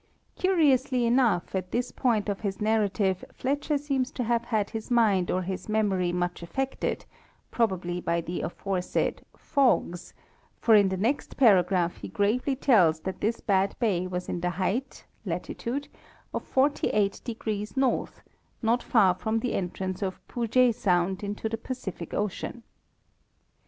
Curiously 0.35 1.05
enough, 1.05 1.53
at 1.53 1.69
this 1.71 1.91
point 1.91 2.27
of 2.27 2.39
his 2.39 2.59
narrative 2.59 3.23
Fletcher 3.31 3.77
seems 3.77 4.09
to 4.13 4.23
have 4.23 4.45
had 4.45 4.71
his 4.71 4.89
mind 4.89 5.29
or 5.29 5.43
his 5.43 5.69
memory 5.69 6.11
much 6.11 6.41
affected, 6.41 7.05
probably 7.51 8.01
by 8.01 8.19
the 8.19 8.41
aforesaid" 8.41 9.23
fogges," 9.37 10.13
for 10.59 10.73
in 10.73 10.89
the 10.89 10.97
next 10.97 11.37
paragraph 11.37 11.97
he 11.97 12.07
gravely 12.07 12.55
tells 12.55 13.01
that 13.01 13.21
this 13.21 13.41
bad 13.41 13.75
bay 13.79 14.07
was 14.07 14.27
in 14.27 14.41
the 14.41 14.49
height 14.49 15.05
(latitude) 15.23 15.87
of 16.33 16.51
48° 16.51 17.77
north, 17.77 18.23
not 18.63 18.81
far 18.81 19.13
from 19.13 19.37
the 19.37 19.53
entrance 19.53 20.01
of 20.01 20.27
Puget 20.27 20.73
sound 20.75 21.23
into 21.23 21.47
the 21.47 21.57
Pacific 21.59 22.11
ocean. 22.11 22.63